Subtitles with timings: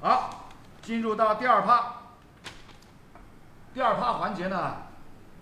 [0.00, 0.48] 好，
[0.80, 1.94] 进入到第二趴。
[3.74, 4.78] 第二趴环节呢，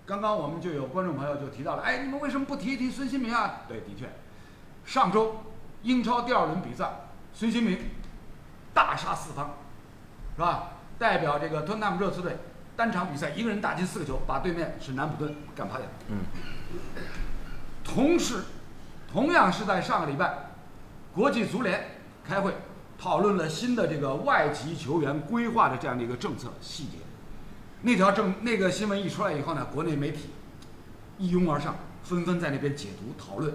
[0.04, 3.60] 刚刚我们就有观众朋友就提到了，哎，你们为什么不提一提孙兴民啊？
[3.68, 4.10] 对，的确，
[4.84, 5.44] 上周
[5.82, 6.90] 英超第二轮比赛，
[7.32, 7.78] 孙兴民
[8.74, 9.54] 大杀四方，
[10.34, 10.72] 是吧？
[10.98, 12.36] 代表这个托特纳姆热刺队
[12.76, 15.84] 单场比赛一个人打进四个球，把对面是南普顿干趴下。
[16.08, 16.18] 嗯。
[17.84, 18.42] 同时，
[19.10, 20.50] 同样是在上个礼拜，
[21.14, 22.54] 国际足联开会
[23.00, 26.98] 讨论了新的这个外籍球员规划的这样的一个政策细节。
[27.82, 30.30] 那条政那个新闻一出来以后呢，国内媒体
[31.16, 33.54] 一拥而上，纷纷在那边解读讨论，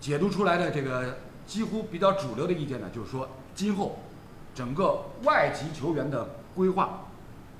[0.00, 4.00] 解读出来的这个几乎比较主流的意见呢，就是说今后
[4.52, 7.04] 整个外籍球员的规划，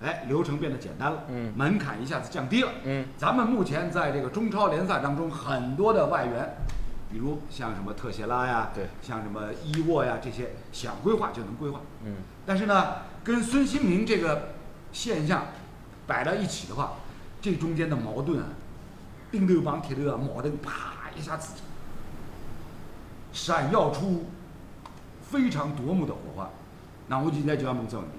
[0.02, 1.52] 哎，流程变得简单了，嗯。
[1.56, 3.06] 门槛一下子降低了，嗯。
[3.16, 6.56] 咱们目前在这个中超联赛当中，很多的外援，
[7.16, 11.80] 比如像什么特谢拉呀，对像什么伊沃呀这些，想规划就能规划。
[12.04, 14.50] 嗯但是呢，跟孙兴民这个
[14.92, 15.46] 现象
[16.06, 16.96] 摆到一起的话，
[17.40, 18.48] 这中间的矛盾啊，
[19.32, 21.54] 钉头帮铁头啊，矛盾啪一下子
[23.32, 24.26] 闪耀出
[25.22, 26.50] 非常夺目的火花。
[27.08, 28.18] 那我现在就要问这问题，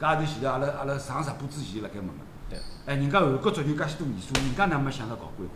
[0.00, 2.14] 搿也是现在阿拉阿拉上十部之前辣盖问个。
[2.50, 2.58] 对。
[2.86, 5.52] 哎，人家韩国足球介许多年数，人家哪没想到搞规划？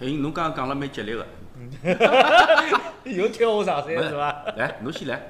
[0.00, 1.26] 哎，侬刚刚讲了蛮激烈个，
[3.04, 4.44] 又跳我上山没是吧？
[4.56, 5.20] 来，侬先来。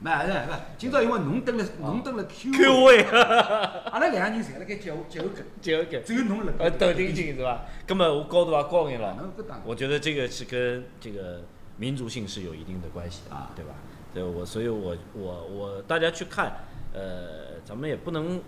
[0.00, 0.38] 没是是，
[0.78, 6.66] 今朝因为侬蹲了侬蹲了 Q，Q 位，阿拉两个人侪辣盖脚脚跟，这个只有侬辣盖。
[6.66, 7.62] 呃抖定睛是吧？
[7.84, 9.16] 根本我高度也高眼了。
[9.64, 11.42] 我觉得这个是跟这个
[11.76, 13.74] 民族性是有一定的关系的啊对吧？
[14.14, 18.40] 对我，所以我我我大家去看，呃，咱们也不能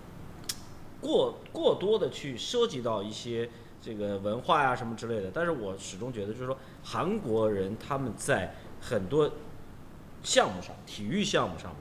[1.01, 3.49] 过过多的去涉及到一些
[3.81, 5.31] 这个文化呀、什么之类的。
[5.33, 9.31] 但是我始终觉得，就是说韩国人他们在很多
[10.23, 11.81] 项目上，体育项目上面，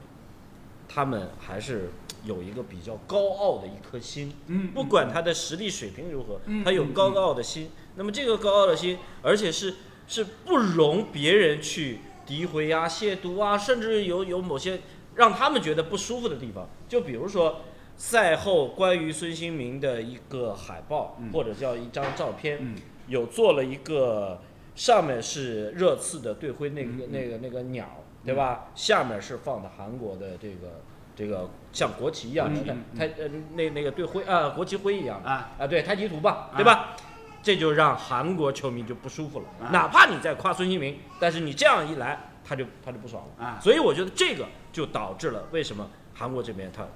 [0.88, 1.90] 他们还是
[2.24, 4.34] 有一个比较高傲的一颗心。
[4.46, 7.70] 嗯，不管他的实力水平如何嗯，他有高傲的心。
[7.96, 9.74] 那么这个高傲的心，而且是
[10.06, 14.80] 是不容别人去诋毁呀、亵渎啊，甚至有有某些
[15.16, 16.68] 让他们觉得不舒服的地方。
[16.88, 17.60] 就比如说
[18.00, 21.30] 赛后关于孙兴民的一个海报，嗯。
[21.30, 22.74] 或者叫一张照片，嗯。
[23.08, 24.40] 有做了一个
[24.74, 28.70] 上面是热刺的队徽那个、那个那个鸟，对吧？
[28.74, 30.80] 下面是放的韩国的这个
[31.14, 32.98] 这个像国旗一样的嗯嗯嗯。
[32.98, 35.50] 它呃那那个队徽啊国旗徽一样的啊。
[35.58, 36.96] 啊对太极图吧，啊对吧？
[37.42, 39.68] 这就让韩国球迷就不舒服了，啊。
[39.72, 43.44] 哪怕你在夸孙兴民，但是你这样一来，他就他就不爽了。
[43.44, 43.58] 啊。
[43.60, 46.86] 所以我觉得这个就导致了为什么韩国这边他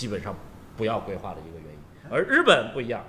[0.00, 0.34] 基本上
[0.78, 1.78] 不要规划的一个原因，
[2.10, 3.04] 而日本不一样，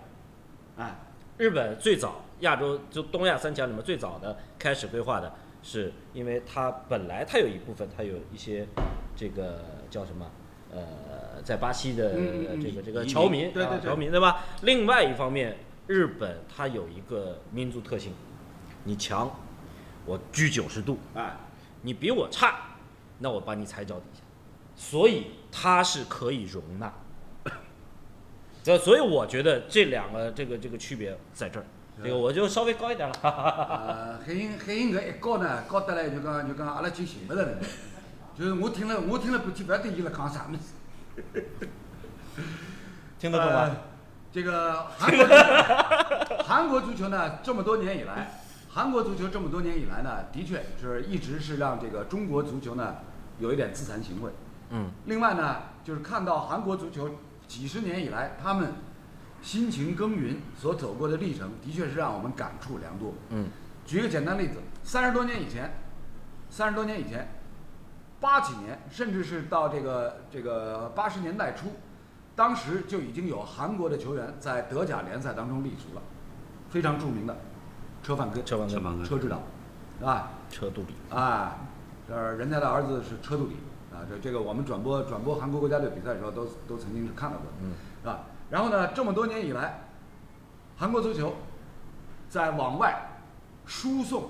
[0.76, 0.94] 哎，
[1.38, 8.68] 日本最早亚洲就东亚三强里面最早的开始规划的，是因为它本来它有一部分它有一些
[9.16, 10.30] 这个叫什么
[10.70, 12.12] 呃，在巴西的
[12.62, 14.44] 这个这个侨民，对对侨民对吧？
[14.64, 15.56] 另外一方面，
[15.88, 18.12] 日本它有一个民族特性，
[18.84, 19.32] 你强，
[20.06, 21.38] 我居九十度，哎，
[21.84, 22.76] 你比我差，
[23.20, 24.21] 那我把你踩脚底下，
[24.82, 26.92] 所以它是可以容纳。
[28.64, 31.66] 这所以我觉得这两个这个这个区别在这儿，
[32.04, 33.16] 这个我就稍微高一点了。
[33.22, 37.58] 呃，海英海英搿一高呢，高得来就讲就讲阿拉就寻勿着了。
[38.36, 41.46] 就是我听了我听了半天，勿晓得伊辣讲啥物事。
[43.20, 43.60] 听得懂吗？
[43.62, 43.76] 呃
[44.34, 45.26] 这个韩国
[46.44, 52.96] 韩国足球呢，这么多年以来，韩国足球这么多年以来呢，的确是一直是让这个中国足球呢
[53.40, 54.30] 有一点自惭形秽。
[54.72, 57.10] 嗯另外呢，就是看到韩国足球
[57.48, 58.74] 几十年以来他们
[59.42, 63.14] 辛勤耕耘所走过的历程，的确是让我们感触良多。
[63.30, 63.50] 嗯
[63.86, 65.74] 举个简单例子，三十多年以前，
[66.50, 67.28] 三十多年以前，
[68.20, 71.74] 八几年，甚至是到这个这个八十年代初，
[72.36, 76.02] 当时就已经有韩国的球员在德甲联赛当中立足了，
[76.70, 77.36] 非常著名的
[78.04, 79.42] 车范根，车范根车指导，
[80.00, 80.30] 是吧？
[80.50, 80.94] 车杜比。
[81.10, 81.58] 啊，
[82.08, 83.56] 这儿人家的儿子是车杜里
[83.92, 88.22] 啊，这这个我们转播转播韩国国家队比赛的时候都都曾经是看到过，嗯是吧？
[88.50, 89.82] 然后呢，这么多年以来，
[90.78, 91.34] 韩国足球
[92.30, 93.20] 在往外
[93.66, 94.30] 输送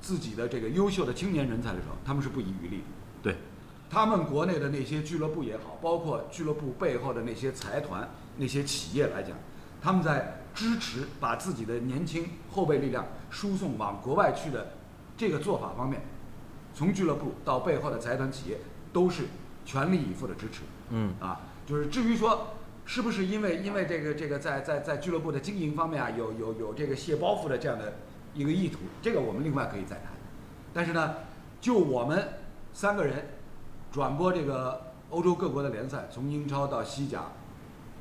[0.00, 2.84] 自己的这个优秀的青年人才的时候，他们是不遗余力的。
[3.22, 3.36] 对，
[3.90, 9.36] 他们国内的那些俱乐部也好，包括俱乐部背后的那些财团、那些企业来讲，
[9.80, 14.72] 他们在支持把自己的年轻后备力量输送往国外去的
[15.16, 16.02] 这个做法方面，
[16.74, 18.58] 从俱乐部到背后的财团企业
[18.94, 19.24] 都是
[19.66, 20.62] 全力以赴的支持。
[20.90, 22.54] 嗯啊，就是至于说
[22.86, 27.94] 是不是因为因为这个这个在在在俱乐部的经营方面啊，有有有这个卸包袱的这样的
[28.32, 30.12] 一个意图，这个我们另外可以再谈。
[30.72, 31.14] 但是呢，
[31.60, 32.28] 就我们
[32.72, 33.30] 三个人
[33.90, 37.22] 转播这个欧洲各国的联赛，从英超到西甲，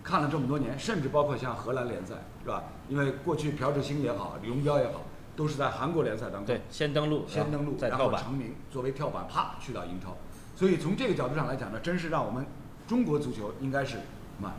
[0.04, 2.63] 看了这么多年，甚至包括像荷兰联赛，是吧？
[2.89, 5.01] 因为过去朴智星也好，李荣彪也好，
[5.36, 7.98] 都是在韩国联赛当中对，先登陆，先登陆，然。
[7.98, 10.16] 后成名，作为跳板，啪去到英超。
[10.56, 12.46] 所以从这个角度上来讲呢，真是让我们
[12.88, 13.98] 中国足球应该是什
[14.40, 14.52] 么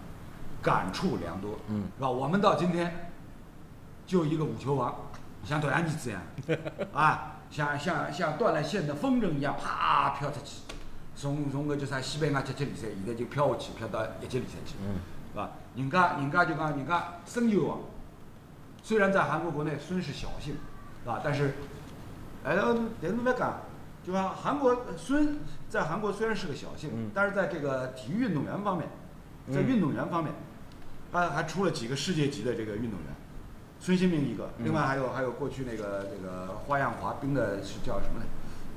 [0.63, 2.11] 感触良多，嗯，是吧？
[2.11, 3.11] 我们到今天
[4.07, 4.95] 就一个五球王，
[5.45, 6.23] 像短阳尼子一样，
[6.93, 10.63] 啊，像像像断了线的风筝一样，啪飘出去，
[11.15, 14.97] 从从个叫啥西班牙级级联赛，现在就飘下去，飘到一级联赛去，嗯，
[15.33, 15.51] 是吧？
[15.77, 17.79] 人家人家就讲人家孙球王，
[18.83, 20.55] 虽然在韩国国内孙是小姓，
[21.03, 21.21] 是吧？
[21.23, 21.55] 但是，
[22.43, 23.61] 哎，但是侬别讲，
[24.05, 25.39] 就讲韩国孙
[25.75, 27.11] 在韩国虽然是个小姓，嗯。
[27.13, 28.89] 但是在这个体育运动员方面，
[29.53, 30.33] 在嗯运动员方面，
[31.13, 33.09] 他还出了几个世界级的这个运动员，
[33.81, 34.67] 孙兴民一个，嗯。
[34.67, 38.27] 另外还有还有过去那个这个花样滑冰的是叫什么来？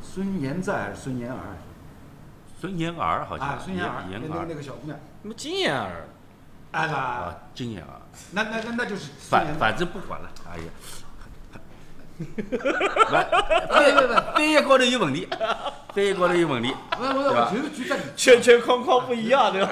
[0.02, 1.38] 孙妍在还是孙妍儿？
[2.60, 6.08] 孙妍儿好像，啊，孙妍儿，那妍那个那个小姑娘，那么金妍儿，
[6.72, 8.02] 啊，金妍儿，
[8.32, 10.64] 那那那那就是反反正不管了，哎呀，
[12.18, 14.14] 不，不不不。
[14.34, 15.28] 翻译高头有问题，
[15.94, 17.52] 翻译高头有问题，对吧，
[18.16, 19.70] 圈圈框框不一样，对吧？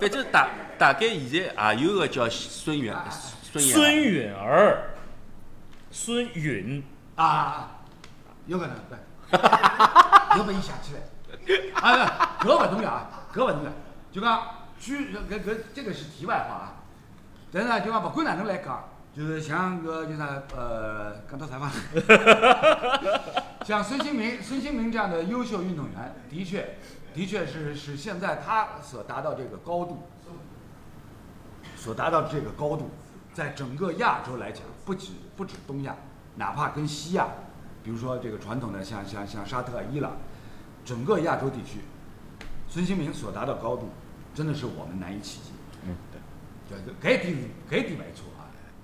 [0.00, 0.48] 反正大
[0.78, 2.94] 大概现在也有个叫孙元
[3.52, 4.90] 孙妍儿孙允儿，
[5.90, 6.84] 孙允，
[7.16, 7.70] 啊，
[8.46, 8.98] 有可能对，
[10.36, 11.00] 有本一想起来，
[11.80, 13.72] 啊，搿勿重要啊，搿勿重要，
[14.12, 14.42] 就讲
[14.78, 16.74] 举搿搿这个是题外话啊，
[17.50, 18.84] 但是呢，就讲不管哪能来讲，
[19.16, 22.04] 就是像搿就啥呃，讲到啥方面？
[23.64, 26.76] 像孙兴民， 孙兴民这样的优秀运动员，的确，
[27.14, 30.02] 的确是是现在他所达到这个高度，
[31.74, 32.90] 所达到这个高度，
[33.32, 35.96] 在整个亚洲来讲，不止不止东亚，
[36.34, 37.26] 哪怕跟西亚，
[37.82, 40.12] 比如说这个传统的像像像沙特、伊朗，
[40.84, 41.80] 整个亚洲地区，
[42.68, 43.88] 孙兴民所达到高度，
[44.34, 45.52] 真的是我们难以企及。
[45.86, 46.20] 嗯，对，
[46.68, 47.34] 这这点
[47.70, 48.26] 这点没错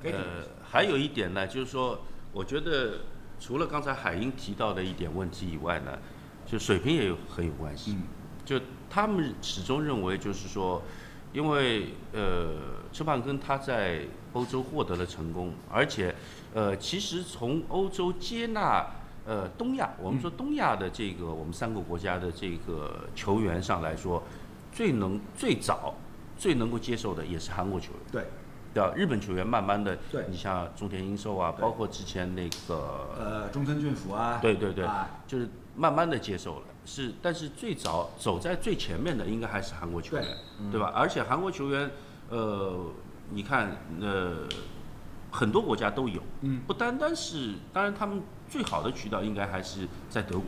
[0.04, 2.00] 呃。，还有一点呢，就是说，
[2.32, 3.00] 我觉得
[3.38, 5.98] 除了刚才海英提到的一点问题以外呢，
[6.46, 7.92] 就水平也有很有关系。
[7.92, 8.02] 嗯
[8.44, 8.60] 就
[8.90, 10.82] 他们始终认为，就是说，
[11.32, 12.50] 因为呃，
[12.92, 14.00] 车胖根他在
[14.32, 16.12] 欧洲获得了成功，而且
[16.52, 18.84] 呃，其实从欧洲接纳
[19.24, 24.20] 呃东亚，我们说东亚的这个我们三个国家的这个球员上来说，
[24.72, 25.94] 最能最早
[26.36, 28.00] 最能够接受的也是韩国球员。
[28.10, 28.26] 对，
[28.74, 28.92] 对吧？
[28.96, 36.62] 日本球员慢慢的，对你像中田英寿啊，包括之前那个，呃，中村俊辅啊，对对对啊，就是慢慢的接受了。
[36.84, 40.26] 是，但是最早走在最前面的应该还是韩国球员，
[40.70, 40.90] 对吧？
[40.94, 41.90] 而且韩国球员，
[42.28, 42.86] 呃，
[43.30, 44.48] 你看，呃，
[45.30, 50.46] 很多国家都有，嗯，不单单是，当然他们最好的渠道应该还是在德国，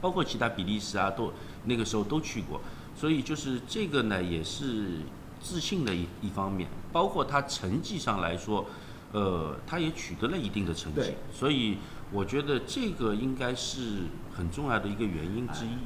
[0.00, 1.32] 包括其他比利时啊，都
[1.64, 2.60] 那个时候都去过，
[2.94, 4.98] 所以就是这个呢，也是
[5.42, 8.64] 自信的一一方面，包括他成绩上来说，
[9.12, 11.78] 呃，他也取得了一定的成绩，所以
[12.12, 15.76] 我觉得这个应该是很重要的一个原因之一。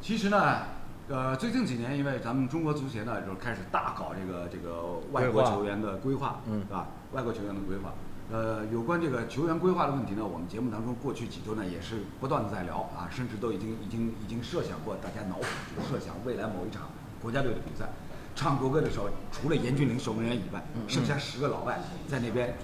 [0.00, 0.58] 其实呢，
[1.08, 6.88] 呃，最近几年，因为咱们中国足协呢，就开始大搞这个这个外国球员的规划，嗯是吧？
[7.12, 7.94] 外国球员的规划，
[8.30, 16.90] 呃，有关这个球员规划的问题呢，我们节目当中过去几周呢也是不断的在聊啊，甚至都已经已经已经设想过，大家脑补设想未来某一场
[17.22, 17.88] 国家队的比赛，
[18.34, 22.56] 唱国歌的时候，除了严俊凌守门员以外，剩下十个老外在那边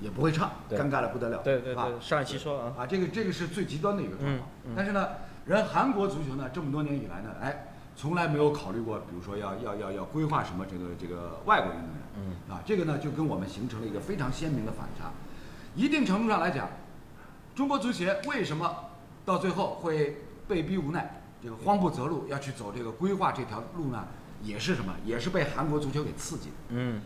[0.00, 4.48] 也不会唱，尴尬的不得了，啊对对对，上一期说啊，啊，这个这个是最极端的一个状况。
[4.74, 5.08] 但是呢，
[5.46, 12.02] 人韩国足球呢，这么多年以来呢，哎，从来没有考虑过，比如说要要要要规划什么这个这个外国运动员。
[12.16, 12.54] 嗯。
[12.54, 15.12] 啊，这个呢就跟我们形成了一个非常鲜明的反差。
[15.74, 16.68] 一定程度上来讲，
[17.54, 18.74] 中国足协为什么
[19.24, 24.04] 到最后会被逼无奈，这个慌不择路要去走这个规划这条路呢？
[24.42, 24.94] 也是什么？
[25.04, 26.54] 也是被韩国足球给刺激的。
[26.70, 27.00] 嗯，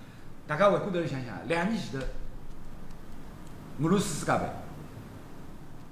[0.46, 2.06] 大家回过头想想，两年前的，
[3.82, 4.44] 俄罗斯世界杯，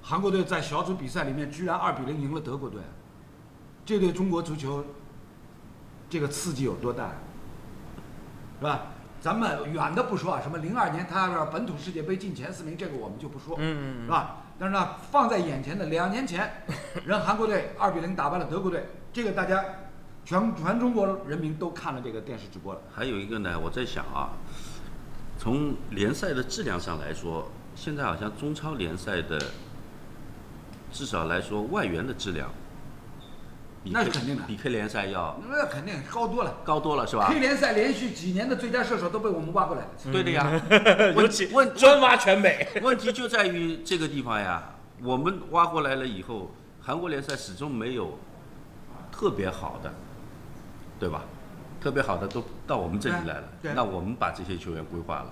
[0.02, 2.80] 韩国队在小组比赛里面居然二比零赢了德国队，
[3.84, 4.84] 这对中国足球
[6.08, 7.10] 这个刺激有多大，
[8.58, 8.86] 是吧？
[9.20, 14.42] 咱们远的不说啊， 什么零二年他要本土世界杯进前四名，这个我们就不说，嗯嗯嗯是吧？
[14.58, 16.62] 但是呢，放在眼前的两年前，
[17.04, 19.64] 人韩国队二比零打败了德国队，这个大家
[20.24, 22.80] 全全中国人民都看了这个电视直播了。
[22.94, 24.30] 还有一个呢，我在想啊，
[25.38, 29.38] 从联赛的质量上来说，现在好像中超联赛的
[30.90, 32.48] 至少来说外援的质量，
[33.82, 36.56] 比那是肯定的比 K 联赛要那肯定高多了。
[36.64, 37.38] 高多了，是吧 K？
[37.38, 39.88] 联赛连续几年的最佳射手都被我们挖过来了。
[40.10, 40.48] 对的呀，
[41.14, 44.62] 问题问专挖全美，问题就在于这个地方呀，
[45.02, 48.18] 我们挖过来了以后，韩国联赛始终没有
[49.12, 49.92] 特别好的，
[51.04, 51.22] 对吧？
[51.82, 53.44] 特别好的都到我们这里来了，
[53.74, 55.26] 那我们把这些球员规划了，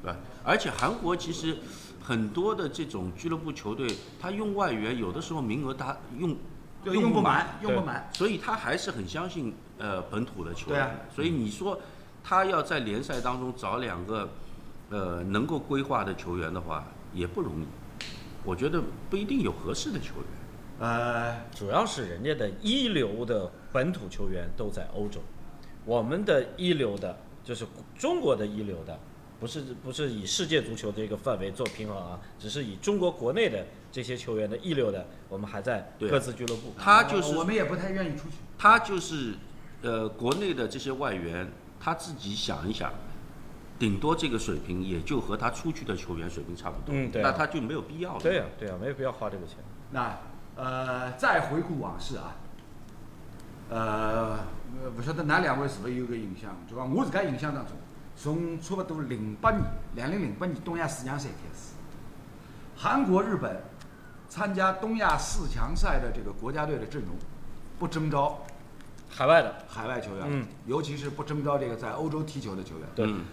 [0.00, 0.16] 对吧？
[0.44, 1.58] 而且韩国其实
[2.00, 6.36] 很多的这种俱乐部球队，他用外援有的时候名额他用，
[6.84, 8.08] 用不满，用不对满。
[8.12, 10.96] 所以他还是很相信呃本土的球员。
[11.12, 11.76] 所以你说
[12.22, 14.28] 他要在联赛当中找两个
[14.90, 17.66] 呃能够规划的球员的话，也不容易。
[18.44, 18.80] 我觉得
[19.10, 20.24] 不一定有合适的球员。
[20.78, 25.20] 呃，主要是人家的一流的本土球员都在欧洲，
[25.84, 27.66] 我们的一流的就是
[27.96, 28.98] 中国的一流的，
[29.40, 36.74] 不是不是以世界足球这个范围做平衡啊，只是以中国国内的这些球员的一流的，我们还在各自俱乐部。
[36.76, 38.36] 他就是我们也不太愿意出去。
[38.58, 39.34] 他就是
[39.80, 42.92] 呃国内的这些外援，他自己想一想，
[43.78, 48.20] 顶多这个水平也就和他出去的球员水平差不多，嗯对啊那他就没有必要了。
[48.20, 49.56] 对呀、对呀、没有必要花这个钱。
[49.90, 50.18] 那
[50.56, 52.34] 呃，再回顾往事啊，
[53.68, 54.38] 呃，
[54.96, 56.56] 不晓得哪两位是否有个印象？
[56.68, 57.74] 就讲我自家印象当中，
[58.16, 59.62] 从差不多零八年，
[59.94, 61.74] 两零零八年东亚四强赛开始，
[62.74, 63.62] 韩国、日本
[64.30, 67.10] 参加东亚四强赛的这个国家队的阵容，
[67.78, 68.42] 不征召。
[69.08, 70.46] 海外的，海外球员，嗯。
[70.66, 72.88] 尤其是不征召这个在欧洲踢球的球员。
[72.94, 73.06] 对。
[73.06, 73.24] 嗯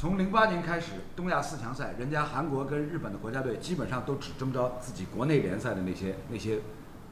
[0.00, 6.58] 从零八年开始，东亚四强赛，人家韩国跟日本的国家队基本上都只征召自己国内联赛的那些那些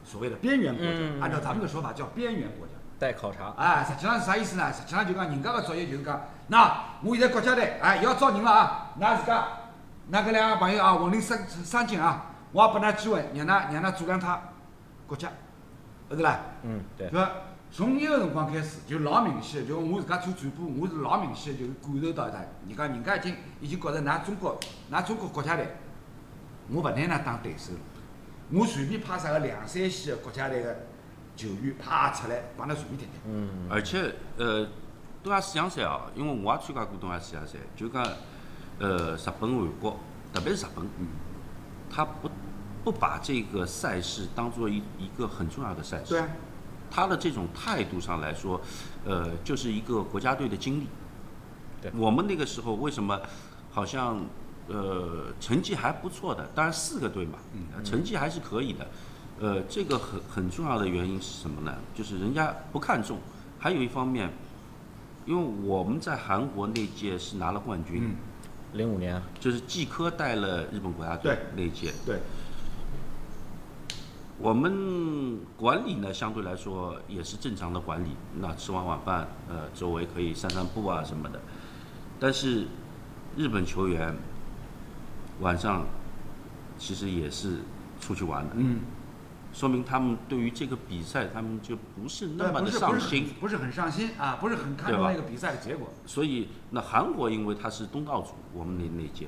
[0.03, 2.73] 所谓的边缘国家，嗯按照咱们的说法叫边缘国家。
[2.97, 3.53] 待考察。
[3.57, 4.73] 哎，实际上是啥意思呢？
[4.73, 9.45] 实际上就讲人家的作业就是讲，那我现在国家队哎要招人了啊，那自家
[10.07, 14.41] 那搿两个朋友啊，混领三三金啊，我也拨㑚机会，让㑚让㑚做两趟
[15.05, 15.27] 国家，
[16.09, 16.39] 后头啦。
[16.63, 17.07] 嗯，对？
[17.71, 22.33] 从伊个辰光开始，就老明显，就我自家做转播，我是老明显，就是感受到的，
[22.67, 24.59] 人家人家已经已经觉着㑚中国，
[24.91, 25.67] 㑚中国国家队，
[26.69, 27.79] 我勿拿㑚当对手了，
[28.51, 30.75] 我随便派啥个两三线的国家队个
[31.35, 33.11] 球员派出来，帮㑚随便踢踢。
[33.27, 34.67] 嗯，而且呃，
[35.23, 38.03] 东亚四强赛哦，因为我也参加过东亚四强赛，就讲
[38.79, 39.99] 呃，日本、韩国，
[40.33, 41.07] 特别是日本，嗯，
[41.89, 42.29] 他不
[42.83, 46.09] 不把这个赛事当做一一个很重要的赛事。
[46.09, 46.27] 对啊，
[46.91, 48.59] 他的这种态度上来说，
[49.05, 50.87] 呃，就是一个国家队的经历。
[51.81, 53.19] 对我们那个时候为什么
[53.71, 54.19] 好像
[54.67, 56.45] 呃成绩还不错的？
[56.53, 58.87] 当然四个队嘛，嗯成绩还是可以的。
[59.41, 61.73] 呃，这个很很重要的原因是什么呢？
[61.95, 63.17] 就是人家不看重，
[63.57, 64.29] 还有一方面，
[65.25, 68.15] 因为我们在韩国那届是拿了冠军，嗯，
[68.73, 71.93] 零五年，就是季科带了日本国家队那一届。
[72.05, 72.19] 对，
[74.41, 78.11] 我们管理呢，相对来说也是正常的管理。
[78.39, 81.41] 那吃完晚饭，呃，周围可以散散步啊什么的。
[82.19, 82.65] 但是
[83.35, 84.15] 日本球员
[85.41, 85.85] 晚上
[86.77, 87.57] 其实也是
[87.99, 88.79] 出去玩的，嗯，
[89.51, 93.27] 说明他们对于这个比赛，他们就不是那，么的上心。
[93.41, 95.89] 不是很上心啊，不是很看重那个比赛的结果。
[96.05, 99.27] 所以那韩国因为他是东道主，我们那那届，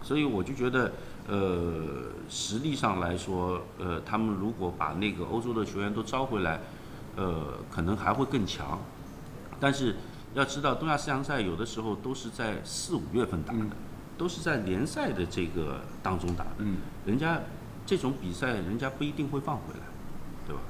[0.00, 0.92] 所以我就觉得，
[1.28, 6.60] 呃，实力上来说，呃，他们如果把那个欧洲的球员都招回来，
[7.16, 8.78] 呃，可能还会更强。
[9.58, 9.96] 但是
[10.34, 13.70] 要知道，东亚四强赛有的时候都是在四五月份打的，嗯
[14.16, 16.50] 都是在联赛的这个当中打的。
[16.60, 17.40] 嗯，人家
[17.84, 19.86] 这种比赛，人家不一定会放回来，
[20.46, 20.62] 对吧？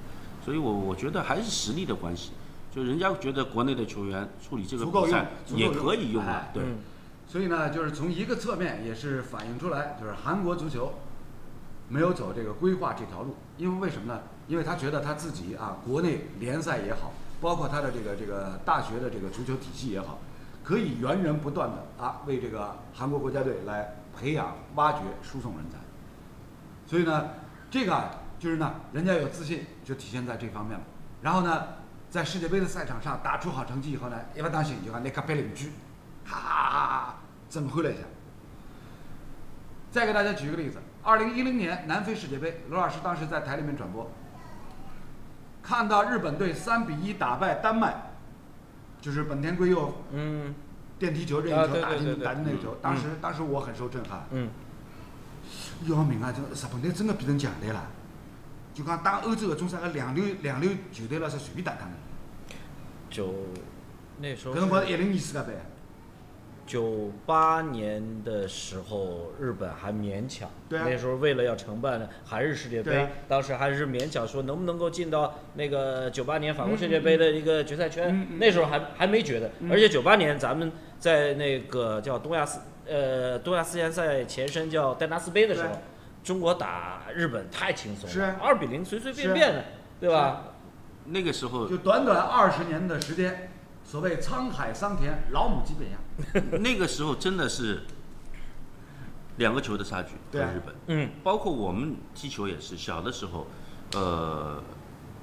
[0.44, 2.32] 所以我我觉得还是实力的关系。
[2.74, 6.62] 就人家觉得国内的球员处理这个比赛也可以用啊哎，对。
[6.62, 6.78] 嗯
[7.26, 10.94] 所以呢，就是从一个侧面也是反映出来，就是韩国足球
[11.88, 14.20] 没有走这个规划这条路，因为为什么呢？
[14.46, 20.18] 因为他觉得他自己啊，国内联赛也好，包括他的这个这个大学的这个足球体系也好，
[20.62, 25.78] 可以源源不断的啊为这个韩国国家队来培养、挖掘、输送人才。
[26.86, 27.30] 所以呢，
[27.68, 30.84] 这个啊就是呢，人家有自信就体现在这方面了。
[31.22, 31.64] 然后呢，
[32.08, 35.72] 在世界杯的赛场上打出好成绩以后呢，一不当心就讲那个背邻居，
[36.24, 37.15] 哈哈哈哈
[37.56, 38.02] 震撼了一下。
[39.90, 44.10] 再给大家举一个例子，二零一零年南非世界杯，罗老师当时在台里面转播，
[45.62, 48.10] 看到日本队三比一打败丹麦，
[49.00, 50.54] 就是本田圭佑嗯
[50.98, 54.26] 电梯球任意球打进打进那个球，当时当时我很受震撼。
[54.32, 54.50] 嗯，
[55.84, 56.30] 要命啊！
[56.30, 57.86] 这日本队真的变成强队了，
[58.74, 61.92] 就讲打欧洲搿种啥个两流两流球队了，是随便打打的。
[63.08, 63.32] 就
[64.18, 65.54] 那时候搿辰光是是一零年世界杯，
[66.66, 70.50] 九八年的时候，日本还勉强。
[70.68, 70.86] 对啊。
[70.88, 73.08] 那时候为了要承办韩日世界杯，啊。
[73.28, 78.08] 当时还是勉强说能不能够进到那个九八年法国世界杯的一个决赛圈。
[78.08, 78.38] 嗯嗯嗯。
[78.38, 79.70] 那时候还还没觉得，嗯。
[79.70, 85.68] 而且九八年咱们在那个叫东亚四呃东亚四强赛前身叫戴拿斯杯的时候，
[86.24, 89.64] 中国打日本太轻松是二比零随随便便的，
[90.00, 90.52] 对吧？
[91.08, 93.50] 那个时候就短短二十年的时间，
[93.86, 96.58] 所谓沧海桑田，老母鸡变鸭。
[96.58, 97.82] 那个时候真的是
[99.36, 103.46] 两个球的差距和对啊日本，嗯，包括我们踢球也是，小的时候，
[103.94, 104.60] 呃，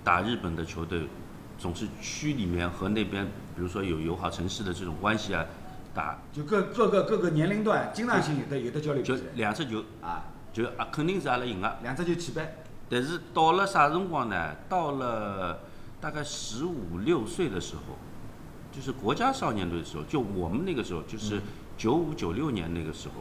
[0.01, 1.09] 打日本的球队，
[1.57, 5.45] 总是区里面和那边，比如说有友好城市的这种关系啊，
[5.93, 11.79] 打就各各个各个年龄段，经常性有的有的交流比就两只球，啊，就啊肯定是阿拉赢了。
[11.83, 12.49] 两只球起班。
[12.89, 14.55] 但是到了啥辰光呢？
[14.69, 15.59] 到了
[15.99, 17.97] 大概十五六岁的时候，
[18.73, 21.39] 就是国家少年队的时候，就我们那个时候，就是
[21.77, 23.15] 九五九六年那个时候，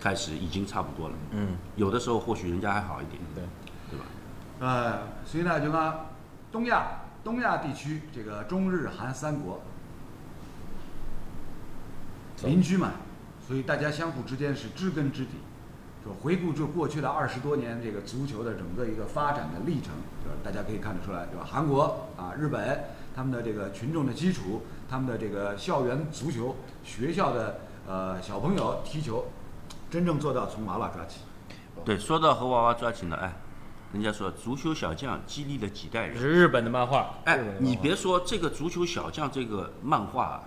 [0.00, 1.14] 开始已经差不多了。
[1.32, 3.44] 嗯，有的时候或许人家还好一点，对，
[3.90, 4.06] 对吧？
[4.60, 6.06] 呃，所以呢，就讲
[6.52, 9.60] 东亚东亚地区这个中日韩三国
[12.44, 12.92] 邻居嘛，
[13.46, 15.32] 所以大家相互之间是知根知底。
[16.04, 19.92] 就回顾就过去的二十多年这个足球的整个一个发展的历程，
[20.24, 21.46] 就是大家可以看得出来，对吧？
[21.48, 29.26] 韩国啊、日本他们的这个群众的基础，他们的这个校园足球，学校的呃小朋友踢球，
[29.90, 31.20] 真正做到从娃娃抓起。
[31.84, 33.32] 对，说到和娃娃抓起呢，哎，
[33.92, 36.18] 人家说足球小将激励了几代人。
[36.18, 37.14] 是日本的漫画。
[37.24, 40.42] 哎你别说这个足球小将这个漫画啊，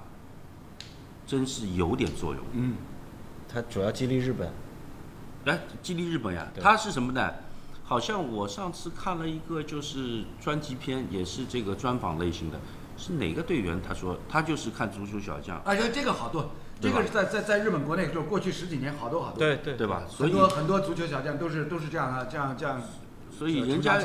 [1.26, 2.44] 真是有点作用。
[2.54, 2.76] 嗯，
[3.48, 4.52] 它主要激励日本。
[5.46, 7.32] 来，激励日本呀，对它是什么呢？
[7.88, 12.60] 好像我上次看了一个就是专题片，也是这个专访类型的，
[12.98, 13.80] 是哪个队员？
[13.88, 16.50] 他说他就是看足球小将，而且这个好多，
[16.82, 20.02] 这个在在在日本国内就是过去十几年好多好多，对对对吧？
[20.10, 22.82] 所很以多很多足球小将都是都是这样啊，这样这样，
[23.38, 24.02] 所以人家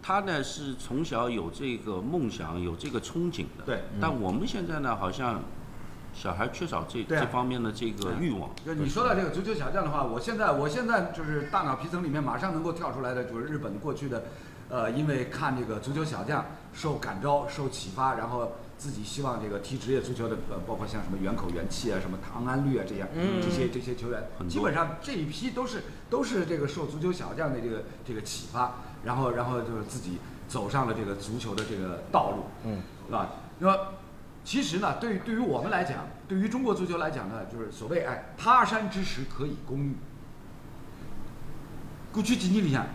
[0.00, 3.64] 他呢是从小有这个梦想，有这个憧憬的。
[3.66, 3.82] 对。
[4.00, 5.42] 但我们现在呢，好像
[6.16, 8.48] 小孩缺少这、啊这方面的这个欲望。
[8.64, 14.24] 就你说到这个足球小将的话，我现在我现在就是大脑皮层里面马上能够跳出来的就是日本过去的，
[14.70, 28.74] 呃，因为看这个足球小将受感召、受启发，然后自己希望这个踢职业足球的，呃，包括像什么远口元气啊、什么唐安绿啊这样，嗯这些这些球员，基本上这一批都是都是这个受足球小将的这个这个启发，
[29.04, 32.44] 然后然后就是自己走上了这个足球的这个道路。
[32.64, 33.28] 嗯，是吧？
[33.58, 33.78] 那么
[34.46, 39.96] 其实呢，对于对于我们来讲，对于中国足球来讲呢，就是所谓哎，他山之石可以攻玉。
[42.12, 42.86] 过去几年里向，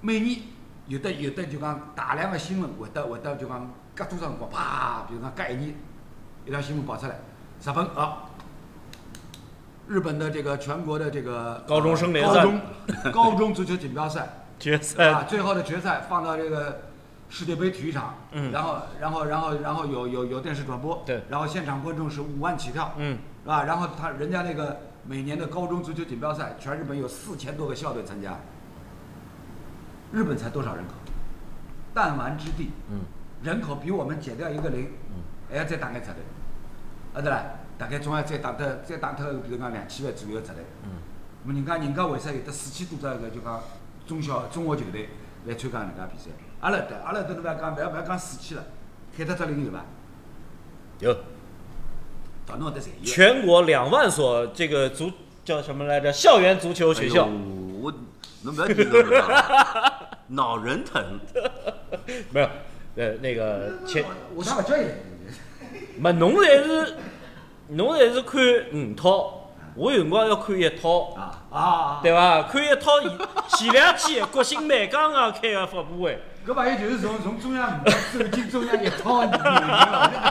[0.00, 0.40] 每年
[0.86, 5.74] 有的有的就讲大量的新闻会得会得就讲隔多少辰光，啪，比如讲隔一年，
[6.46, 7.16] 一条新闻爆出来，
[7.60, 8.18] 日本啊，
[9.88, 12.60] 日本的这个全国的这个高中生联赛高中
[13.12, 14.44] 高中足球锦标赛。
[14.60, 16.87] 决赛啊，最后的决赛放到这个
[17.28, 18.50] 世界杯体育场，嗯。
[18.52, 21.22] 然后然后然后然后有有有电视转播，对。
[21.28, 23.64] 然后现场观众是五万起跳，嗯，是吧？
[23.64, 28.38] 然后他人家那个每年的高中足球锦标赛，全日本有四千多个校队参加，
[30.12, 30.94] 日本才多少人口？
[31.94, 33.00] 弹丸之地，嗯，
[33.42, 34.92] 人口比我们减掉一个零，
[35.50, 36.16] 还要再打眼出来，
[37.18, 37.44] 啊对啦，
[37.76, 40.90] 大概总要再打得再打脱，比如讲两千万左右出来，嗯，
[41.46, 43.60] 咁人家人家为啥有得四千多只个就讲
[44.06, 45.08] 中小中学球队
[45.46, 46.30] 来参加人家比赛？
[46.60, 48.64] 阿拉搭阿拉搭侬勿要讲，勿要勿要讲四千了，
[49.16, 49.84] 开脱只零有伐？
[51.00, 51.14] 有
[52.46, 53.04] 到侬搿搭侪有。
[53.04, 55.12] 全国两万所这个足
[55.44, 56.12] 叫什么来着？
[56.12, 57.24] 校园足球学校。
[57.24, 57.32] 哎呦
[57.80, 57.92] 我
[58.42, 59.34] 侬不要提这个，
[60.28, 61.20] 脑仁疼。
[62.30, 62.48] 没有，
[62.96, 64.86] 呃，那个前，我啥勿叫伊？
[66.00, 66.94] 没侬侪是，
[67.68, 68.40] 侬侪是看
[68.72, 72.00] 五套，我有辰光要看一套，啊啊！
[72.02, 72.42] 对伐？
[72.44, 72.92] 看一套
[73.48, 80.26] 前两天国新美刚刚开个发布会，搿朋友就是从从中央走进中央一套人了。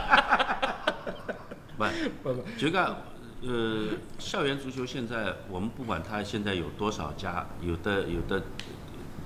[2.24, 2.98] 不，就讲，
[3.44, 8.46] 呃，校园足球现在我们不管它现在有多少家，有的有的，比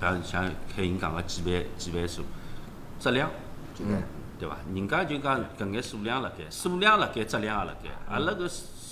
[0.00, 2.22] 方像开银讲个几万几万数，
[3.00, 3.30] 质量，
[3.80, 4.02] 嗯
[4.38, 4.58] 对吧？
[4.74, 8.50] 人家就讲搿眼数量辣盖，数量辣盖，质量也辣盖，阿拉搿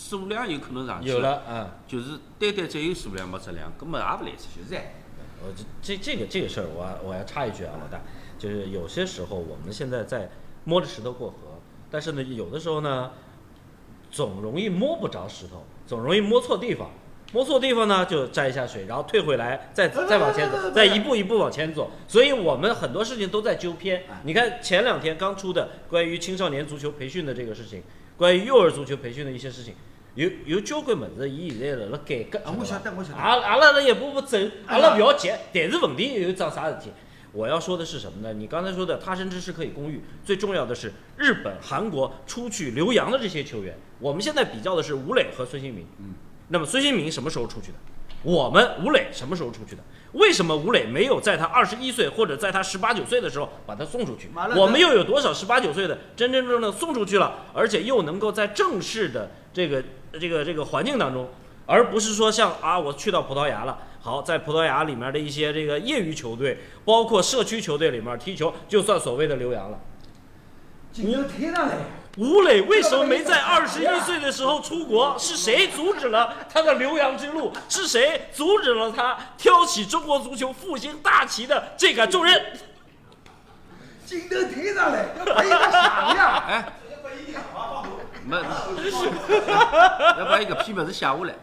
[0.08, 1.68] 数量有可能上去有了嗯。
[1.86, 4.48] 就是单单只有数量没质量，根本也勿来塞。
[4.56, 4.94] 就是哎，
[5.42, 8.02] 我这这这个这个事儿，我我要插一句啊，老大，
[8.38, 10.30] 就是有些时候我们现在在
[10.64, 13.12] 摸着石头过河，但是呢，有的时候呢，
[14.10, 16.90] 总容易摸不着石头，总容易摸错地方，
[17.32, 21.90] 摸错地方呢就沾一下水，然后退回来，再再往前走，再一步一步往前走。
[22.06, 24.02] 所以我们很多事情都在纠偏。
[24.24, 27.82] 你看前两天刚出的关于青少年足球培训的这个事情，
[28.16, 29.74] 关于幼儿足球培训的一些事情。
[30.14, 32.38] 有有交关物事，伊现在辣辣改革。
[32.40, 35.30] 啊我晓得我晓得阿阿拉辣一步步走，阿拉不要急。
[35.52, 36.90] 但是问题有桩啥事体？
[37.32, 38.32] 我要说的是什么呢？
[38.32, 45.86] 你刚才说的他山之石可以攻玉，最重要的是日本、韩国出去留洋的这些球员，我们现在比较的是吴磊和孙兴民。
[45.98, 46.14] 嗯，
[46.48, 47.74] 那么孙兴民什么时候出去的？
[48.22, 49.82] 我们吴磊什么时候出去的？
[50.12, 59.82] 为什么吴磊没有在他二十一岁或者在他十八九岁的时候把他送出去我们又有多少十八九岁的真真正正送出去了，而且又能够在正式的这个
[60.18, 61.28] 这个这个环境当中，
[61.66, 69.78] 而不是说像啊，我去到葡萄牙了，好，在葡萄牙里面的一些这个业余球队，包括社区球队里面踢球，就算所谓的留洋了。
[70.92, 71.76] 镜头推上来，
[72.16, 75.16] 吴磊为什么没在二十一岁的时候出国？
[75.16, 77.52] 是谁阻止了他的留洋之路？
[77.68, 82.42] 是谁阻止了他挑起中国足球复兴大旗的这个重任？
[84.04, 86.42] 镜头推上来，要把一个响亮。
[86.48, 86.72] 哎，
[88.24, 88.36] 没，
[90.18, 91.34] 要把一个批本子写下来，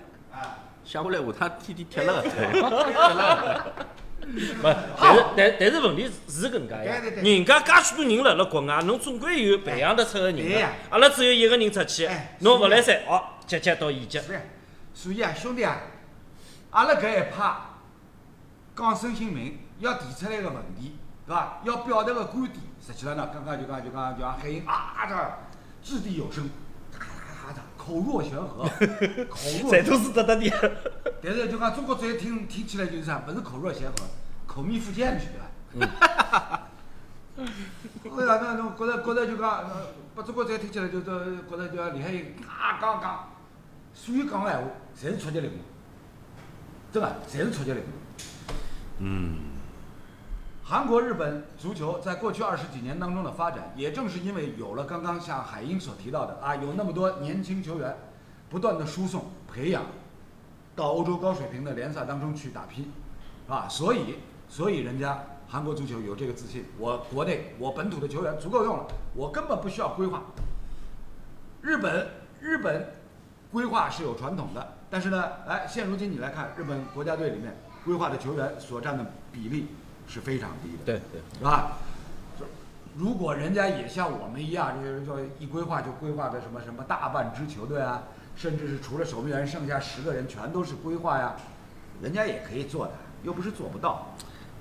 [0.84, 3.86] 写下来下趟天天贴了个贴了个。
[4.28, 4.68] 不，
[5.00, 6.96] 但是但但是问题是搿能介呀。
[7.24, 10.72] 人家介许多人辣辣国外，侬总归有培养得出个人的对呀。
[10.90, 14.20] 阿拉只有一个人出去哎，侬勿来三，哦，接接到乙级。
[14.20, 14.42] 是，
[14.94, 15.78] 所以啊，兄弟啊，
[16.72, 17.56] 阿拉搿一派
[18.76, 21.62] 讲孙兴民要提出来个问题，对伐？
[21.64, 25.08] 要表达个观点，实际上呢，刚刚就讲就讲就讲海英啊，
[25.82, 26.50] 这掷地有声，
[27.88, 28.64] 口若悬河，
[29.30, 30.72] 口若侪都是得得的。
[31.24, 33.96] 但是就讲中国足球听听起来就是啥，不是口若悬河，
[34.46, 35.28] 口蜜腹剑去
[35.80, 36.64] 对伐？
[38.04, 38.56] 为啥呢？
[38.58, 41.14] 侬觉着觉着就讲，呃把中国足球听起来就都
[41.50, 43.30] 觉着就像李海英啊讲讲，
[43.94, 44.68] 所有讲个闲话，
[45.00, 45.58] 侪是触及领悟，
[46.92, 48.54] 真个，侪是触及领悟。
[49.00, 49.38] 嗯，
[50.70, 57.96] 韩国、日本足球在过去二十几年当中的发展，也正是因为有了刚刚像海英所提到的啊，有那么多年轻球员
[58.50, 59.86] 不断的输送培养
[60.76, 62.92] 到欧洲高水平的联赛当中去打拼，
[63.48, 64.16] 啊，所以
[64.50, 70.22] 所以人家韩国足球有这个自信，我国内我本土的球员足够用了，我根本不需要规划。
[71.62, 72.10] 日本
[72.42, 72.94] 日本
[73.54, 79.68] 规划是有传统的，但是呢，哎，现如今你来看，日本国家队里面规划的球员所占的比例
[80.08, 80.84] 是非常低的。
[80.86, 81.78] 对对，是吧？
[82.40, 82.46] 就
[82.96, 88.04] 如果人家也像我们一样，就是说一规划就规划的什么什么大半支球队啊，
[88.36, 91.36] 甚至是除了守门员剩下十个人全都是规划呀，
[92.02, 92.94] 人家也可以做的，
[93.24, 94.16] 又不是做不到。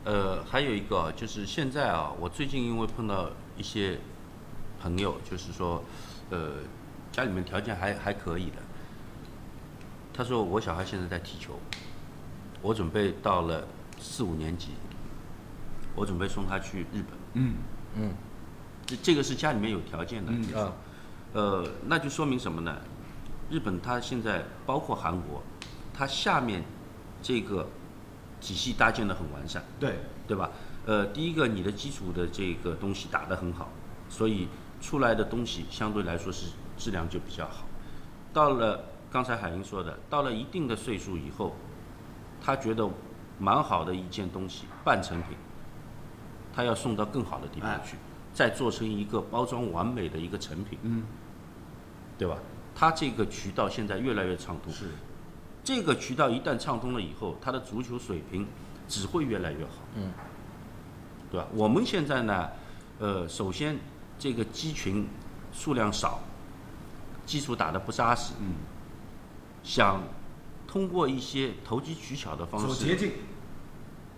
[0.05, 3.99] 呃，还有一个啊就是现在啊，我最近因为碰到一些
[4.81, 5.83] 朋友，就是说，
[6.31, 6.59] 呃，
[7.11, 8.57] 家里面条件还还可以的。
[10.15, 11.59] 他说我小孩现在在踢球，
[12.63, 13.67] 我准备到了
[13.99, 14.69] 四五年级，
[15.97, 17.19] 我准备送他去日本。
[17.33, 17.55] 嗯
[17.97, 18.15] 嗯
[18.87, 20.31] 这这个是家里面有条件的。
[20.31, 20.73] 嗯啊，
[21.33, 22.77] 呃，那就说明什么呢？
[23.51, 25.43] 日本它现在包括韩国，
[25.95, 26.63] 它下面
[27.23, 27.69] 这个
[28.41, 29.65] 体系搭建的很完善。
[29.81, 29.97] 对，
[30.29, 30.51] 对吧？
[30.85, 33.69] 呃，第一个，你的基础的这个东西打得很好，
[34.09, 34.47] 所以
[34.81, 37.65] 出来的东西相对来说是质量就比较好。
[38.33, 41.57] 到了刚才海英说的，到了一定的岁数以后，
[42.41, 42.89] 他觉得
[43.39, 45.37] 蛮好的一件东西，半成品，
[46.57, 47.99] 他要送到更好的地方去，
[48.33, 51.05] 再做成一个包装完美的一个成品，嗯，
[52.17, 52.39] 对吧？
[52.75, 54.87] 他这个渠道现在越来越畅通，是，
[55.63, 58.47] 这个渠道一旦畅通了以后，他的足球水平
[58.89, 59.73] 只会越来越好。
[59.97, 60.11] 嗯，
[61.31, 61.47] 对吧？
[61.53, 62.49] 我们现在呢，
[63.01, 63.79] 呃，首先
[64.19, 65.07] 这个鸡群
[65.53, 66.21] 数量少，
[67.27, 68.55] 基础打得不扎实，嗯，
[69.63, 70.03] 想
[70.67, 73.13] 通过一些投机取巧的方式走捷径，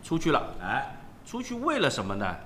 [0.05, 0.98] 出去了，哎，
[1.29, 2.37] 出去为了什么呢？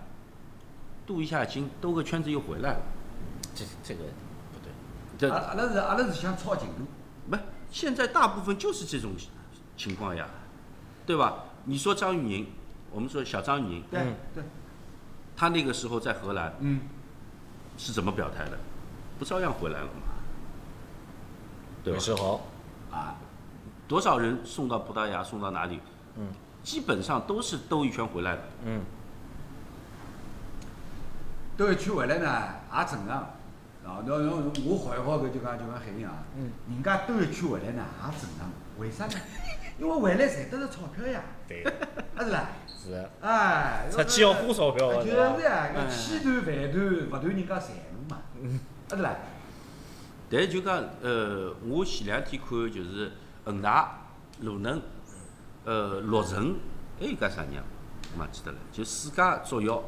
[1.07, 2.81] 镀一下金，兜个圈子又回来了。
[3.55, 4.01] 这这个
[4.53, 4.73] 不对。
[5.17, 6.87] 这阿阿拉是阿拉是想抄近路，
[7.31, 7.37] 不，
[7.71, 9.13] 现在大部分就是这种
[9.77, 10.27] 情况呀，
[11.07, 11.45] 对吧？
[11.65, 12.49] 你说张玉宁，
[12.91, 14.43] 我们说小张玉宁，对嗯对，
[15.37, 16.81] 他那个时候在荷兰嗯，
[17.79, 18.59] 是怎么表态的？
[19.17, 19.93] 不照样回来了吗？
[21.85, 22.05] 对吧韦？
[22.05, 22.41] 世豪，
[22.91, 23.15] 啊，
[23.87, 25.79] 多少人送到葡萄牙，送到哪里？
[26.17, 26.27] 嗯，
[26.63, 28.43] 基本上都是兜一圈回来的。
[28.65, 28.83] 嗯，
[31.57, 33.35] 兜一圈回来呢，也正常。
[33.85, 38.51] 啊，侬侬我好一好搿就讲就讲海宁啊，嗯，人家兜一圈回来呢，也正常。
[38.79, 39.15] 为啥呢？
[39.79, 41.65] 因为回来赚得是钞票呀，对，
[42.17, 42.91] 啊是啦，是。
[42.93, 48.19] 的，哎，出去要花钞票就是是呀，嗯搿气断饭断，勿断人家财路嘛，
[48.91, 49.17] 啊是啦，
[50.31, 53.13] 但是就讲，呃，我前两天看就是
[53.45, 54.07] 恒大、
[54.43, 54.81] 鲁能、
[55.65, 56.57] 呃洛城，
[56.99, 57.57] 还有家啥人？
[57.57, 57.65] 啊？
[58.15, 59.83] 我忘记得了，就四家作妖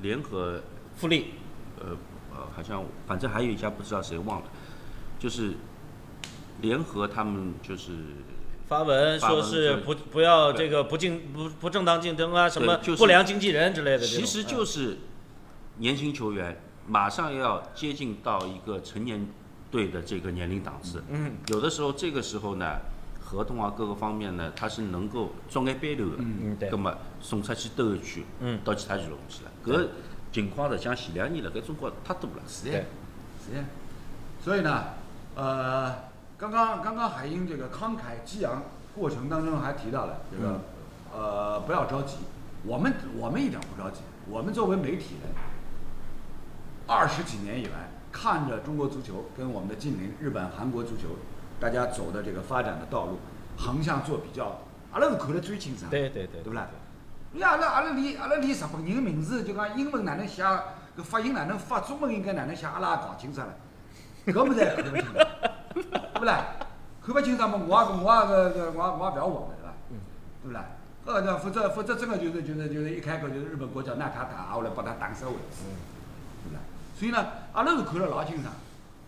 [0.00, 0.62] 联合，
[0.96, 1.34] 富力，
[1.78, 1.96] 呃
[2.30, 4.46] 呃，好像反正还有一家不知道谁忘了，
[5.18, 5.54] 就是
[6.60, 7.92] 联合他们就是
[8.66, 14.20] 发文发文说是不不要这个不竞不不正当竞争啊，什么对就是不良经纪人之类的这种。
[14.20, 14.96] 其实就是
[15.76, 19.28] 年轻球员马上要接近到一个成年
[19.70, 21.34] 队的这个年龄档次，嗯。
[21.48, 22.78] 有的时候这个时候呢，
[23.32, 26.16] 合同啊各个方面呢，它是能够捉眼班头的。
[26.18, 29.50] 嗯对葛么送出去兜一圈，嗯到其他俱乐部去了。
[29.64, 29.88] 搿
[30.30, 32.42] 情况实际上前两年辣盖中国太多了。
[32.46, 32.80] 是呀，
[33.46, 33.64] 是呀。
[34.44, 34.84] 所以呢，
[35.34, 35.94] 呃，
[36.36, 38.62] 刚刚刚刚海英这个慷慨激昂
[38.94, 40.60] 过程当中还提到了这个，
[41.14, 42.16] 呃，不要着急，
[42.64, 45.32] 我们我们一点不着急，我们作为媒体人，
[46.86, 51.08] 二十几年以来，看着中国足球跟我们的近邻日本、韩国足球，
[51.62, 53.20] 大家走的这个发展的道路，
[53.56, 54.58] 横向做比较，
[54.90, 56.66] 阿拉是看得最清楚，对对对对不啦？
[57.32, 63.54] 因为阿拉阿拉连阿拉连日本人的名字就讲英文哪能写，搿发音哪能发，中文应该哪能写，阿拉也搞清楚了。
[64.26, 65.12] 搿么侪看不清楚，
[65.72, 66.46] 对不啦？
[67.00, 69.72] 看不清爽嘛，我也我也搿搿我也我也不要问了，对伐？
[70.42, 70.64] 对不啦？
[71.06, 75.62] 呃，那否则否则真的就是就是就是一开口就是日本国脚纳卡塔，后来把他打死为止，
[76.42, 76.60] 对不啦？
[76.98, 78.52] 所以呢，阿拉是看了老清爽。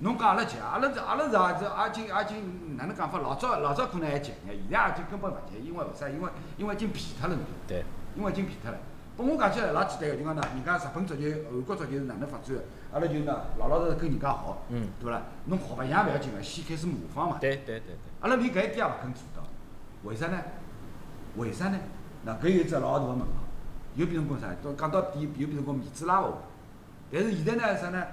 [0.00, 3.18] 侬讲阿拉急，阿拉是阿拉是也是也经也经哪能讲法？
[3.18, 6.08] 老早老早可能还急眼，现在也就根本勿急，因为为啥？
[6.08, 7.84] 因为因为已经疲脱了，侬晓得伐对，
[8.16, 8.78] 因为已经疲脱了。
[9.16, 12.62] 拨我讲起来老简单个，就讲呢，人家日本足球、韩国足球是哪能发展的？
[12.92, 15.22] 阿拉就呢老老实实跟人家学，嗯对勿啦？
[15.46, 17.38] 侬学勿像勿要紧个，先开始模仿嘛。
[17.40, 19.42] 对对对对，阿拉连搿一点也勿肯做到，
[20.02, 20.38] 为啥呢？
[21.36, 21.78] 为啥呢？
[22.24, 23.26] 那搿有一只老大个问号，
[23.94, 24.56] 又变成讲啥？
[24.62, 26.36] 到讲到底又变成讲面子拉勿下。
[27.12, 28.04] 但是现在呢啥呢？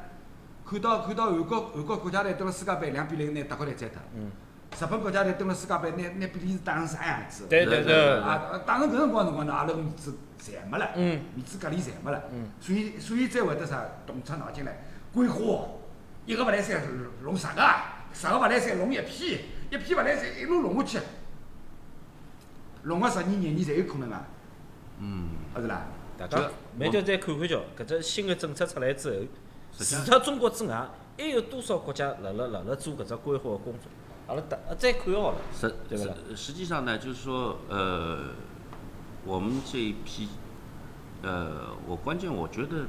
[0.72, 4.32] 看到看到韩国韩国国家队蹲了世界杯两比零拿德国队追脱，嗯，
[4.72, 7.48] 日本国家队蹲了世界杯拿拿比利时打成啥样子？
[7.50, 15.68] 对对对，啊，打成搿辰光辰光呢，阿拉个面子侪没了，嗯面子隔离侪没了，嗯所以所以才会得啥动出脑筋来规划，
[16.26, 16.82] 一个勿来三
[17.22, 17.62] 弄十个，
[18.14, 21.06] 十个勿来三弄一批，一批勿来三一路弄下去，
[22.84, 24.26] 弄个十年廿年侪有可能啊，
[25.00, 25.82] 嗯，勿是啦？
[26.18, 29.26] 大家慢点再看看叫，搿只新的政策出来之后，
[29.78, 33.84] 除脱中国之外，还有多少国家辣辣辣辣做搿只规划的工作？
[34.28, 35.38] 阿拉大再看好了。
[35.54, 38.30] 实对不啦实实际上呢，就是说，呃，
[39.26, 40.30] 我们这一批，
[41.22, 42.86] 呃，我关键我觉得，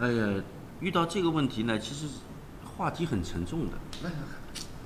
[0.00, 0.42] 哎呀，
[0.80, 2.06] 遇到这个问题呢，其实
[2.76, 4.10] 话题很沉重的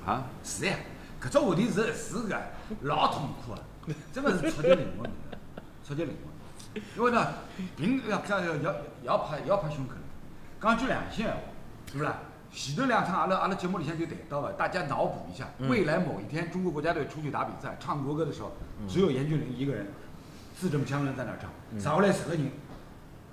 [0.05, 0.27] 啊。
[0.43, 0.77] 是呀，
[1.21, 2.41] 搿只话题是是个
[2.81, 3.59] 老痛苦啊，
[4.13, 5.37] 真的是触及灵魂的，
[5.83, 6.83] 触及灵魂。
[6.95, 7.33] 因为呢，
[7.75, 9.95] 并要要要要要拍要拍胸口。
[10.61, 11.39] 讲句良心闲话，
[11.91, 12.19] 是不啦？
[12.51, 18.51] 前头两场阿拉阿拉节目里向就谈到了，大家脑补一下，未来某一天中国国家队出去打比赛，唱国歌的时候，
[18.87, 19.87] 只有严俊凌一个人
[20.55, 22.51] 字正腔圆在那儿唱，上下来十个人，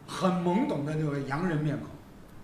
[0.07, 1.89] 很懵懂的那个洋人面孔，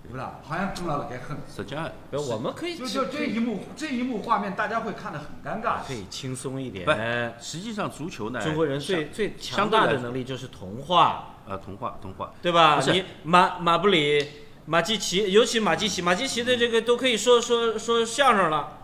[0.03, 0.41] 对不啦？
[0.43, 1.37] 好像跟牢辣盖哼。
[1.47, 5.87] 实际上，不，我们可以就就这一幕这一幕画面，大家会看得很尴尬。
[5.87, 6.93] 可以轻松一点不。
[7.41, 12.77] 实际上足球呢，中国人最最强大的能力就是童话，呃童话童话，对吧？
[12.77, 14.27] 不是你马马布里、
[14.67, 18.79] 马季奇，尤其马季奇，马季奇的这个都可以说说说相声了。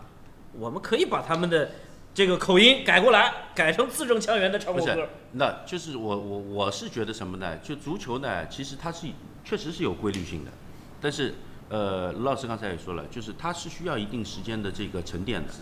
[0.53, 1.71] 我们可以把他们的
[2.13, 7.57] 这个口音改过来，改成字正腔圆的唱不是国歌。，那就是我我我是觉得什么呢？
[7.57, 9.07] 就足球呢，其实它是
[9.45, 10.51] 确实是有规律性的，
[10.99, 11.35] 但是
[11.69, 15.53] 呃，卢老师刚才也说了，就是它是需要一定时间的这个沉淀的，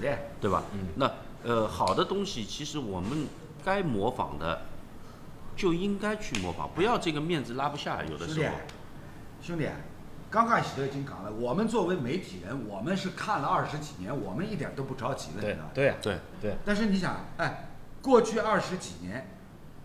[0.42, 0.64] 对吧？
[0.96, 1.12] 那
[1.44, 3.28] 呃，好的东西其实我们
[3.64, 4.62] 该模仿的
[5.56, 8.56] 就应该去模仿，不要这个面子拉不下，有的时候
[9.42, 9.68] 兄弟
[10.30, 15.72] 刚开始都已经讲了，我们作为媒体人，我们是看了二十几年，我们一点都不着急的，你对知道吗？
[15.74, 17.70] 对对，对，但是你想，哎，
[18.02, 19.26] 过去二十几年，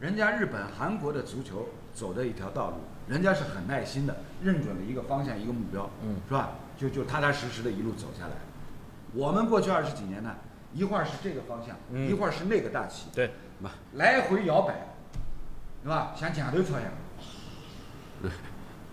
[0.01, 2.77] 人家日本、韩国的足球走的一条道路，
[3.07, 6.51] 人家是很耐心的，认准了一个方向、一个目标，嗯，是吧？
[6.77, 8.33] 就就踏踏实实的一路走下来。
[9.15, 10.35] 我们过去二十几年呢，
[10.73, 13.31] 一会儿是这个方向，嗯一会儿是那个大旗，对，
[13.93, 14.75] 来回摇摆，
[15.85, 16.13] 是吧？
[16.17, 16.93] 像墙头草一样。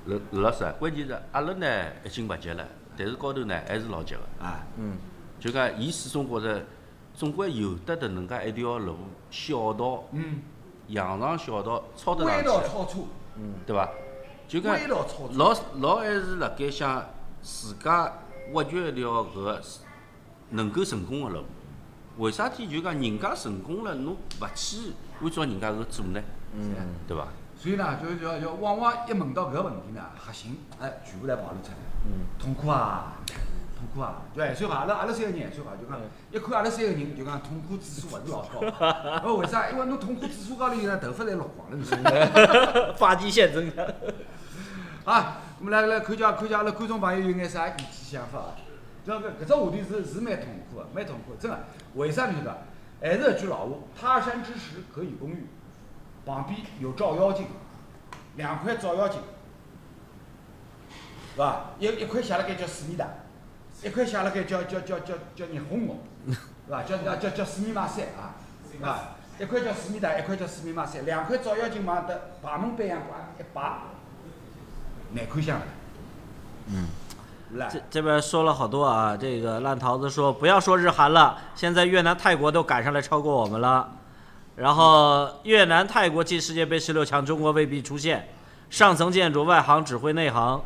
[0.09, 2.67] 卢卢老师啊，关键是阿拉呢已经勿急了，
[2.97, 4.43] 但是高头呢还是老急个。
[4.43, 4.97] 啊，嗯，
[5.39, 6.65] 就讲，伊始终觉着，
[7.13, 8.95] 总归有得的能介一条路，
[9.29, 10.39] 小道、嗯，
[10.87, 12.99] 羊肠小道超得上弯道，超车，
[13.37, 13.87] 嗯对伐？
[14.47, 14.75] 就讲，
[15.33, 17.05] 老老还是辣盖想
[17.43, 18.11] 自家
[18.53, 19.61] 挖掘一条搿个
[20.49, 21.43] 能够成功个路。
[22.17, 24.91] 为啥体就讲人家成功了，侬勿去
[25.21, 26.19] 按照人家搿个做呢？
[26.55, 26.73] 嗯，
[27.07, 27.27] 对伐？
[27.59, 31.75] 所以呢，就就就往往一问到搿个问题呢，核心哎，全部侪暴露出来。
[32.05, 33.17] 嗯，痛苦啊，
[33.75, 34.21] 痛苦啊！
[34.33, 35.99] 就廿岁话， 阿拉阿拉三个人廿岁话，就讲
[36.31, 38.61] 一看阿拉三个人，就讲痛苦指数勿是老高。
[39.27, 39.69] 哦，为啥？
[39.71, 42.93] 因为侬痛苦指数高头呢，头发侪落光了，你晓得伐？
[42.97, 43.85] 发际线增加。
[45.03, 48.55] 啊，我们来来看下看下阿拉观众朋友有眼啥意见想法啊？
[49.05, 51.57] 这个搿只话题是是蛮痛苦的，蛮痛苦的，真个。
[51.95, 52.33] 为啥呢？
[52.37, 52.57] 晓得伐？
[53.01, 55.47] 还是一句老话，他山之石可以攻玉，
[56.29, 57.47] 旁边有照妖镜，
[58.35, 59.19] 两块照妖镜，
[61.33, 61.71] 是吧？
[61.79, 63.07] 一一块写了该叫思密达，
[63.81, 66.83] 一块写了该叫叫叫叫叫霓虹红，是吧？
[66.83, 68.37] 叫叫叫叫四面马赛啊，
[68.83, 73.61] 啊，一块叫四面台，一块叫四面马赛，两块照妖镜往的排门板上挂一摆，
[75.13, 75.65] 难看相了。
[76.67, 76.87] 嗯，
[77.71, 83.95] 这，这边说了好多啊，这个烂桃子说不要说日韩了，现在越南、泰国都赶上来超过我们了。
[84.59, 88.27] 然后越南、泰国进世界杯十六强，中国未必出现。
[88.69, 90.61] 上层建筑，外行指挥内行，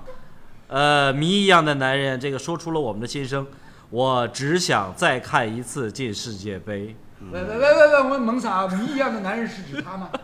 [0.67, 3.45] 呃，谜一样的男人，这个说出了我们的心声。
[3.91, 6.95] 我只想再看一次进世界杯。
[7.31, 8.65] 喂喂喂喂喂，我蒙啥？
[8.67, 10.09] 谜一样的男人是指他吗？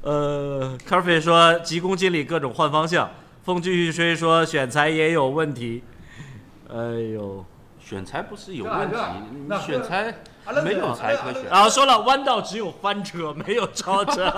[0.00, 3.10] 呃，咖啡说急功近利，各种换方向。
[3.44, 5.84] 风继续吹说选材也有问题。
[6.70, 6.76] 哎
[7.12, 7.44] 呦，
[7.92, 8.96] 选材不是有问题
[9.32, 10.14] 你那选材
[10.64, 11.44] 没有才可选。
[11.44, 14.32] 然后说了弯道只有翻车，没有超车。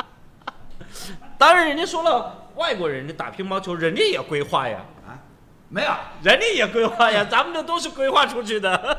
[1.36, 5.20] 当然，人家说了，外国人家打乒乓球，人家也规划呀，啊，
[5.68, 5.90] 没有。
[6.22, 8.74] 人家也规划呀，咱们这都是规划出去的。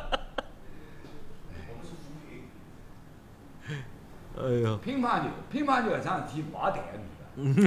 [4.37, 6.91] 哎呦，乒乓球，乒乓球搿桩事体勿好谈个，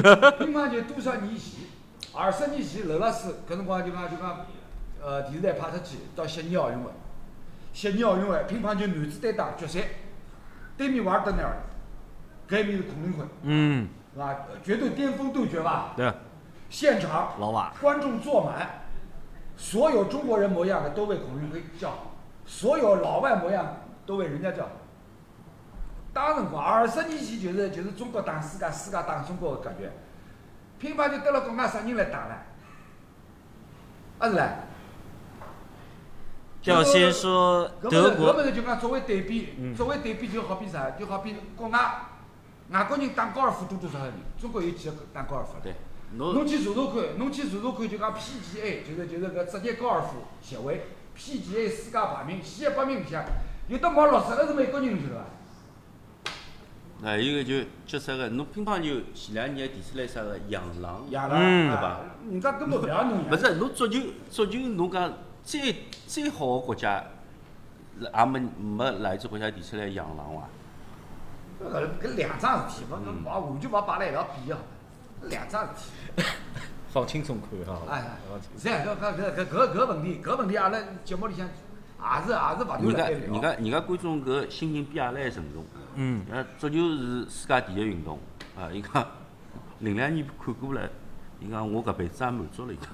[0.00, 0.30] 对伐？
[0.38, 1.66] 乒乓球多少年前，
[2.14, 4.46] 二十年前，刘老师搿辰光就讲就讲，
[5.04, 6.90] 呃，电视台派出去到悉尼奥运会，
[7.74, 9.80] 悉尼奥运会乒乓球男子单打决赛，
[10.78, 11.56] 对面瓦尔德内尔，
[12.48, 14.34] 搿一面是孔令辉，嗯，是吧？
[14.62, 15.92] 绝对巅峰对决吧？
[15.94, 16.10] 对，
[16.70, 18.86] 现场老瓦，观众坐满，
[19.58, 22.12] 所有中国人模样的都为孔令辉叫好，
[22.46, 24.70] 所有老外模样都为人家叫好。
[26.14, 29.92] 当辰光二十年前就是就是中国打世界，世界打中国的感觉。
[30.78, 32.34] 乒乓球得了国外啥人来打呢？
[34.20, 34.48] 啊是唻。
[36.64, 40.92] 吊心说搿德国搿物事就讲作为对比，嗯作为对比就好比啥？
[40.92, 41.78] 就好比国外
[42.70, 45.64] 外国人打高尔夫多多少少人，中国有几个打高尔夫的？
[45.64, 45.74] 对，
[46.16, 53.22] 侬侬去查查看，侬去查查看，就讲 PGA，就是就是搿职业高尔夫协会 PGA 世界排名前一百名里向，
[53.68, 55.24] 有得毛六十个是美国人，侬晓得伐？
[57.02, 62.00] 还有一个就叫啥个，侬乒乓球前两年提出来啥个养狼，养了，嗯啊对伐？
[62.30, 63.28] 人家根本勿要侬养。
[63.28, 64.00] 不是侬足球
[64.30, 65.12] 足球侬讲
[65.44, 67.04] 最最好的国家，
[68.00, 70.48] 也没没哪一只国家提出来养狼伐？
[71.64, 74.58] 搿搿两桩事体，勿侬把完全勿摆辣一道比个，
[75.28, 76.24] 两桩事体。
[76.92, 78.04] 放轻松看啊，哎，
[78.56, 83.08] 是啊，搿搿搿搿搿搿问题，搿问题阿拉节目里向也是也是勿断人家。
[83.08, 85.64] 人家人家观众搿心情比阿拉还沉重。
[85.96, 88.18] 嗯，呃，足球是世界第一运动
[88.56, 88.68] 啊！
[88.72, 89.06] 伊讲
[89.80, 90.88] 零两年看过了，
[91.40, 92.88] 伊讲我搿辈子也满足了已经。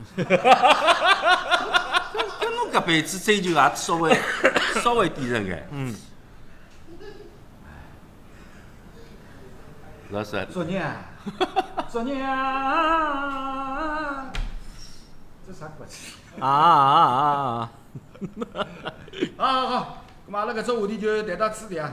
[2.70, 4.16] 搿辈子追求也稍微
[4.82, 5.68] 稍微低人眼。
[5.72, 5.94] 嗯。
[10.10, 10.96] 老师，昨日啊，
[11.88, 12.32] 昨日啊，
[15.46, 16.14] 这啥歌曲？
[16.40, 16.50] 啊啊
[17.04, 17.12] 啊
[17.60, 17.70] 啊！
[19.36, 21.92] 好好好，咁嘛阿拉搿只话题就谈到此地啊。